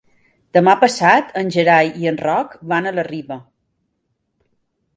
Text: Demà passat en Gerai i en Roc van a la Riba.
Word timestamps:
Demà 0.57 0.73
passat 0.83 1.29
en 1.41 1.51
Gerai 1.57 1.91
i 2.05 2.09
en 2.13 2.17
Roc 2.23 2.57
van 2.73 2.89
a 2.89 2.95
la 3.01 3.07
Riba. 3.11 3.41